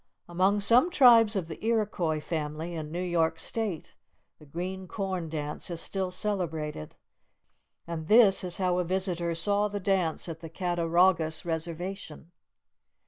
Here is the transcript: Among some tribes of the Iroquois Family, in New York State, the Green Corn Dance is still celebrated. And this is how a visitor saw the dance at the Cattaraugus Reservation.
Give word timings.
Among 0.27 0.59
some 0.61 0.89
tribes 0.89 1.35
of 1.35 1.47
the 1.47 1.63
Iroquois 1.63 2.19
Family, 2.21 2.73
in 2.73 2.91
New 2.91 3.03
York 3.03 3.37
State, 3.37 3.93
the 4.39 4.47
Green 4.47 4.87
Corn 4.87 5.29
Dance 5.29 5.69
is 5.69 5.79
still 5.79 6.09
celebrated. 6.09 6.95
And 7.85 8.07
this 8.07 8.43
is 8.43 8.57
how 8.57 8.79
a 8.79 8.83
visitor 8.83 9.35
saw 9.35 9.67
the 9.67 9.79
dance 9.79 10.27
at 10.27 10.39
the 10.39 10.49
Cattaraugus 10.49 11.45
Reservation. 11.45 12.31